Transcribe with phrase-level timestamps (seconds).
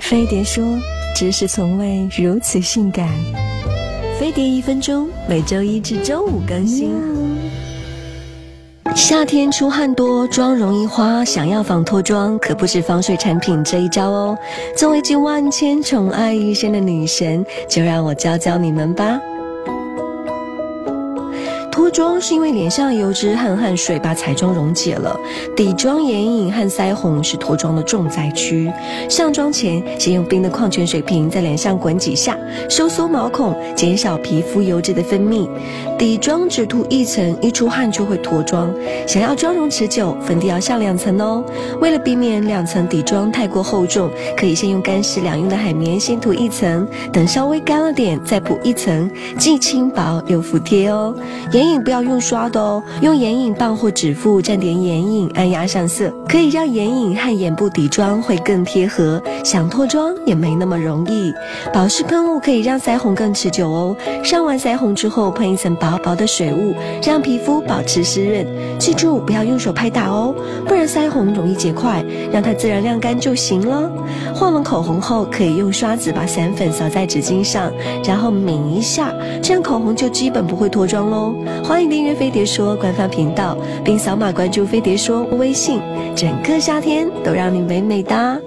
[0.00, 0.64] 飞碟说
[1.14, 3.08] ：“知识从未如此性感。”
[4.18, 6.94] 飞碟一分钟，每周一至周五更新。
[8.96, 14.36] 夏天出汗多，妆容易花，想要防脱妆，可不止防水产品这一招哦。
[14.76, 19.20] 作为集万千宠爱一身的女神，就让我教教你们吧。
[21.70, 25.16] 脱妆是因为脸上的油脂和汗水把彩妆溶解了，
[25.56, 28.70] 底妆、眼影和腮红是脱妆的重灾区。
[29.08, 32.36] 上妆前，先用冰的矿泉水瓶在脸上滚几下，
[32.68, 35.48] 收缩毛孔，减少皮肤油脂的分泌。
[35.96, 38.72] 底妆只涂一层，一出汗就会脱妆。
[39.06, 41.44] 想要妆容持久，粉底要上两层哦。
[41.80, 49.08] 为了避免两层底妆太过厚重，可以先用干湿两用的海绵先涂一层，等稍微干了点再补一层，
[49.38, 51.14] 既轻薄又服帖哦。
[51.60, 61.30] 眼影不要用刷的哦，用眼影棒或指腹蘸点眼影，按压上色，可以让眼影和眼部底妆会更贴合，想脱妆也没那么容易。
[61.70, 63.94] 保湿喷雾可以让腮红更持久哦。
[64.24, 68.46] 上完腮红之后，喷一层薄薄的水雾，让皮肤保持湿润。
[68.78, 70.34] 记住不要用手拍打哦，
[70.66, 73.92] 不然腮红容易结块，让它自然晾干就行了。
[74.34, 77.70] 画完口红后，可以用刷子把散粉扫在纸巾上，
[78.02, 81.34] 然后抿一下，这样口红就基本不会脱妆喽。
[81.64, 85.80] 欢迎订阅飞碟说官方频道，并扫码关注飞碟说微信，
[86.16, 88.38] 整个夏天都让你美美哒。